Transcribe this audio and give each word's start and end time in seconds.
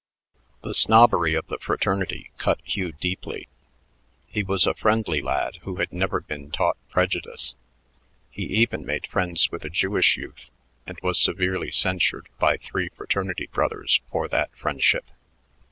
The 0.63 0.73
snobbery 0.73 1.35
of 1.35 1.45
the 1.45 1.59
fraternity 1.59 2.31
cut 2.39 2.59
Hugh 2.63 2.91
deeply. 2.93 3.47
He 4.25 4.41
was 4.41 4.65
a 4.65 4.73
friendly 4.73 5.21
lad 5.21 5.57
who 5.57 5.75
had 5.75 5.93
never 5.93 6.19
been 6.19 6.49
taught 6.49 6.77
prejudice. 6.89 7.55
He 8.31 8.45
even 8.45 8.83
made 8.83 9.05
friends 9.05 9.51
with 9.51 9.63
a 9.63 9.69
Jewish 9.69 10.17
youth 10.17 10.49
and 10.87 10.97
was 11.03 11.19
severely 11.19 11.69
censured 11.69 12.29
by 12.39 12.57
three 12.57 12.89
fraternity 12.89 13.45
brothers 13.53 14.01
for 14.11 14.27
that 14.29 14.49
friendship. 14.55 15.05